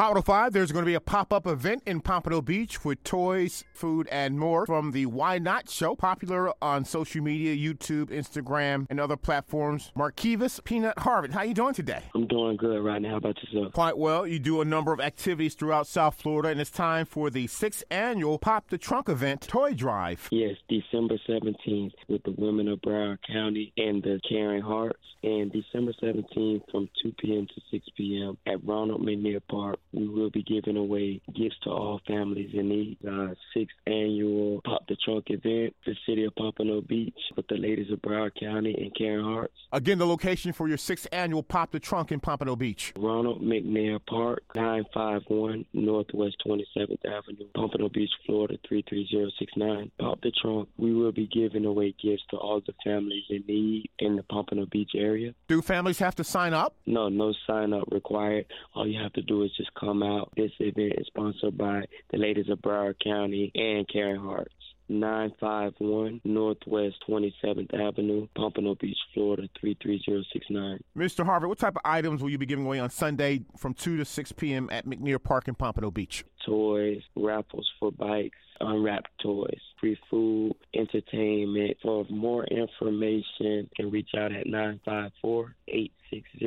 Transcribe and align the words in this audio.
Hot 0.00 0.10
105, 0.10 0.52
there's 0.52 0.70
going 0.70 0.84
to 0.84 0.86
be 0.86 0.94
a 0.94 1.00
pop 1.00 1.32
up 1.32 1.44
event 1.44 1.82
in 1.84 2.00
Pompano 2.00 2.40
Beach 2.40 2.84
with 2.84 3.02
toys, 3.02 3.64
food, 3.74 4.06
and 4.12 4.38
more 4.38 4.64
from 4.64 4.92
the 4.92 5.06
Why 5.06 5.38
Not 5.38 5.68
Show, 5.68 5.96
popular 5.96 6.52
on 6.62 6.84
social 6.84 7.20
media, 7.20 7.56
YouTube, 7.56 8.10
Instagram, 8.10 8.86
and 8.90 9.00
other 9.00 9.16
platforms. 9.16 9.90
Markevis 9.96 10.62
Peanut 10.62 11.00
Harvard, 11.00 11.32
how 11.32 11.42
you 11.42 11.52
doing 11.52 11.74
today? 11.74 12.04
I'm 12.14 12.28
doing 12.28 12.56
good 12.56 12.80
right 12.80 13.02
now. 13.02 13.10
How 13.10 13.16
about 13.16 13.42
yourself? 13.42 13.72
Quite 13.72 13.98
well. 13.98 14.24
You 14.24 14.38
do 14.38 14.60
a 14.60 14.64
number 14.64 14.92
of 14.92 15.00
activities 15.00 15.56
throughout 15.56 15.88
South 15.88 16.14
Florida, 16.14 16.50
and 16.50 16.60
it's 16.60 16.70
time 16.70 17.04
for 17.04 17.28
the 17.28 17.48
sixth 17.48 17.82
annual 17.90 18.38
Pop 18.38 18.70
the 18.70 18.78
Trunk 18.78 19.08
event 19.08 19.48
toy 19.48 19.74
drive. 19.74 20.28
Yes, 20.30 20.54
December 20.68 21.18
17th 21.28 21.94
with 22.06 22.22
the 22.22 22.36
women 22.38 22.68
of 22.68 22.80
Broward 22.82 23.18
County 23.26 23.72
and 23.76 24.00
the 24.00 24.20
Caring 24.28 24.62
Hearts, 24.62 25.00
and 25.24 25.50
December 25.50 25.92
17th 26.00 26.62
from 26.70 26.88
2 27.02 27.12
p.m. 27.18 27.48
to 27.48 27.60
6 27.72 27.86
p.m. 27.96 28.38
at 28.46 28.64
Ronald 28.64 29.02
McNair 29.02 29.40
Park 29.50 29.80
we 29.98 30.08
will 30.08 30.30
be 30.30 30.44
giving 30.44 30.76
away 30.76 31.20
gifts 31.34 31.56
to 31.64 31.70
all 31.70 32.00
families 32.06 32.50
in 32.54 32.68
need. 32.68 32.98
Our 33.06 33.30
uh, 33.30 33.34
sixth 33.52 33.76
annual 33.86 34.60
Pop 34.64 34.86
the 34.86 34.96
Trunk 35.04 35.24
event, 35.28 35.74
the 35.84 35.96
city 36.06 36.24
of 36.24 36.34
Pompano 36.36 36.80
Beach, 36.80 37.18
with 37.36 37.48
the 37.48 37.56
ladies 37.56 37.90
of 37.90 38.00
Broward 38.00 38.38
County 38.38 38.74
and 38.78 38.94
Caring 38.96 39.24
Hearts. 39.24 39.54
Again, 39.72 39.98
the 39.98 40.06
location 40.06 40.52
for 40.52 40.68
your 40.68 40.78
sixth 40.78 41.08
annual 41.10 41.42
Pop 41.42 41.72
the 41.72 41.80
Trunk 41.80 42.12
in 42.12 42.20
Pompano 42.20 42.54
Beach. 42.54 42.92
Ronald 42.96 43.42
McNair 43.42 43.98
Park, 44.08 44.42
951 44.54 45.64
Northwest 45.72 46.36
27th 46.46 47.04
Avenue, 47.04 47.48
Pompano 47.54 47.88
Beach, 47.88 48.10
Florida 48.24 48.56
33069. 48.68 49.90
Pop 49.98 50.20
the 50.20 50.30
Trunk, 50.40 50.68
we 50.76 50.94
will 50.94 51.12
be 51.12 51.26
giving 51.26 51.64
away 51.64 51.94
gifts 52.00 52.22
to 52.30 52.36
all 52.36 52.60
the 52.64 52.74
families 52.84 53.24
in 53.30 53.42
need 53.48 53.90
in 53.98 54.14
the 54.14 54.22
Pompano 54.22 54.66
Beach 54.66 54.92
area. 54.94 55.34
Do 55.48 55.60
families 55.60 55.98
have 55.98 56.14
to 56.16 56.24
sign 56.24 56.54
up? 56.54 56.76
No, 56.86 57.08
no 57.08 57.34
sign 57.46 57.72
up 57.72 57.88
required. 57.90 58.46
All 58.74 58.86
you 58.86 59.00
have 59.02 59.12
to 59.14 59.22
do 59.22 59.42
is 59.42 59.50
just 59.56 59.74
come 59.88 60.02
out. 60.02 60.30
This 60.36 60.52
event 60.60 60.94
is 60.98 61.06
sponsored 61.06 61.56
by 61.56 61.84
the 62.10 62.18
ladies 62.18 62.48
of 62.50 62.58
Broward 62.58 62.96
County 63.02 63.50
and 63.54 63.88
Caring 63.88 64.20
Hearts. 64.20 64.52
951 64.88 66.20
Northwest 66.24 66.96
27th 67.08 67.72
Avenue, 67.74 68.26
Pompano 68.36 68.74
Beach, 68.74 68.98
Florida 69.14 69.48
33069. 69.60 70.80
Mr. 70.96 71.24
Harvard, 71.24 71.48
what 71.48 71.58
type 71.58 71.76
of 71.76 71.82
items 71.84 72.22
will 72.22 72.30
you 72.30 72.38
be 72.38 72.46
giving 72.46 72.64
away 72.64 72.78
on 72.78 72.90
Sunday 72.90 73.42
from 73.56 73.74
2 73.74 73.96
to 73.98 74.04
6 74.04 74.32
p.m. 74.32 74.68
at 74.70 74.86
McNair 74.86 75.22
Park 75.22 75.48
in 75.48 75.54
Pompano 75.54 75.90
Beach? 75.90 76.24
Toys, 76.44 77.02
raffles 77.16 77.70
for 77.78 77.92
bikes, 77.92 78.38
unwrapped 78.60 79.10
toys, 79.22 79.60
free 79.80 79.98
food, 80.10 80.54
entertainment. 80.74 81.76
For 81.82 82.06
more 82.10 82.44
information, 82.44 83.68
can 83.76 83.90
reach 83.90 84.10
out 84.16 84.32
at 84.32 84.46
954 84.46 85.54
860 85.68 86.46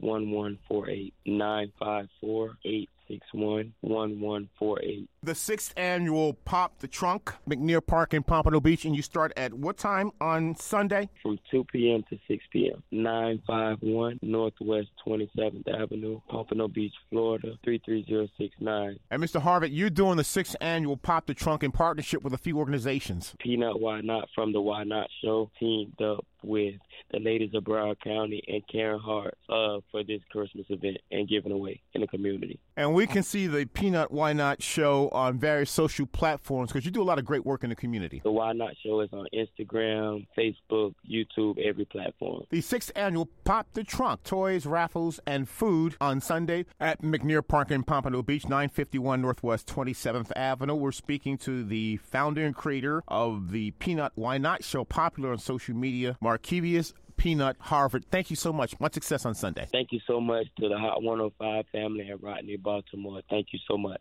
1148. 0.00 1.14
954 1.26 2.56
861 2.64 2.93
1148. 3.34 5.08
The 5.22 5.34
sixth 5.34 5.72
annual 5.76 6.34
Pop 6.34 6.78
the 6.80 6.88
Trunk, 6.88 7.32
McNair 7.48 7.84
Park 7.84 8.14
in 8.14 8.22
Pompano 8.22 8.60
Beach, 8.60 8.84
and 8.84 8.94
you 8.94 9.02
start 9.02 9.32
at 9.36 9.54
what 9.54 9.76
time 9.76 10.10
on 10.20 10.54
Sunday? 10.56 11.08
From 11.22 11.38
2 11.50 11.64
p.m. 11.64 12.04
to 12.10 12.18
6 12.28 12.44
p.m. 12.52 12.82
951 12.90 14.18
Northwest 14.22 14.88
27th 15.06 15.68
Avenue, 15.68 16.20
Pompano 16.28 16.68
Beach, 16.68 16.94
Florida 17.10 17.58
33069. 17.64 18.98
And 19.10 19.22
Mr. 19.22 19.40
Harvard, 19.40 19.70
you're 19.70 19.90
doing 19.90 20.16
the 20.16 20.24
sixth 20.24 20.56
annual 20.60 20.96
Pop 20.96 21.26
the 21.26 21.34
Trunk 21.34 21.62
in 21.62 21.72
partnership 21.72 22.22
with 22.22 22.32
a 22.32 22.38
few 22.38 22.58
organizations. 22.58 23.34
Peanut 23.38 23.80
Why 23.80 24.00
Not 24.00 24.28
from 24.34 24.52
the 24.52 24.60
Why 24.60 24.84
Not 24.84 25.08
Show 25.22 25.50
teamed 25.58 26.00
up 26.00 26.24
with 26.44 26.74
the 27.10 27.18
ladies 27.18 27.50
of 27.54 27.64
Broward 27.64 28.00
County 28.00 28.42
and 28.48 28.62
Caring 28.70 29.00
Heart 29.00 29.36
uh, 29.48 29.78
for 29.90 30.02
this 30.04 30.20
Christmas 30.30 30.66
event 30.68 30.98
and 31.10 31.28
giving 31.28 31.52
away 31.52 31.80
in 31.94 32.00
the 32.00 32.06
community. 32.06 32.58
And 32.76 32.94
we 32.94 33.06
can 33.06 33.22
see 33.22 33.46
the 33.46 33.66
Peanut 33.66 34.10
Why 34.10 34.32
Not 34.32 34.62
show 34.62 35.08
on 35.10 35.38
various 35.38 35.70
social 35.70 36.06
platforms 36.06 36.72
because 36.72 36.84
you 36.84 36.90
do 36.90 37.02
a 37.02 37.04
lot 37.04 37.18
of 37.18 37.24
great 37.24 37.44
work 37.44 37.62
in 37.62 37.70
the 37.70 37.76
community. 37.76 38.20
The 38.24 38.32
Why 38.32 38.52
Not 38.52 38.74
show 38.82 39.00
is 39.00 39.10
on 39.12 39.26
Instagram, 39.34 40.26
Facebook, 40.36 40.94
YouTube, 41.08 41.58
every 41.64 41.84
platform. 41.84 42.44
The 42.50 42.60
sixth 42.60 42.90
annual 42.96 43.28
Pop 43.44 43.66
the 43.72 43.84
Trunk 43.84 44.22
toys, 44.24 44.66
raffles, 44.66 45.20
and 45.26 45.48
food 45.48 45.96
on 46.00 46.20
Sunday 46.20 46.66
at 46.80 47.02
McNair 47.02 47.46
Park 47.46 47.70
in 47.70 47.82
Pompano 47.82 48.22
Beach, 48.22 48.44
951 48.44 49.20
Northwest 49.22 49.66
27th 49.68 50.32
Avenue. 50.34 50.74
We're 50.74 50.92
speaking 50.92 51.38
to 51.38 51.64
the 51.64 51.98
founder 51.98 52.44
and 52.44 52.54
creator 52.54 53.02
of 53.08 53.52
the 53.52 53.70
Peanut 53.72 54.12
Why 54.14 54.38
Not 54.38 54.64
show, 54.64 54.84
popular 54.84 55.32
on 55.32 55.38
social 55.38 55.74
media, 55.74 56.16
Markevis 56.34 56.92
Peanut 57.16 57.56
Harvard. 57.60 58.04
Thank 58.10 58.30
you 58.30 58.36
so 58.36 58.52
much. 58.52 58.78
Much 58.80 58.94
success 58.94 59.24
on 59.24 59.34
Sunday. 59.34 59.68
Thank 59.70 59.92
you 59.92 60.00
so 60.06 60.20
much 60.20 60.46
to 60.58 60.68
the 60.68 60.78
Hot 60.78 61.02
105 61.02 61.64
family 61.72 62.10
at 62.10 62.22
Rodney, 62.22 62.56
Baltimore. 62.56 63.22
Thank 63.30 63.48
you 63.52 63.58
so 63.68 63.76
much. 63.78 64.00